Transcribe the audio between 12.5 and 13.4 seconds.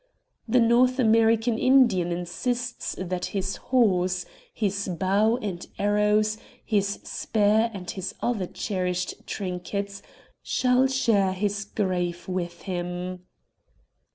him.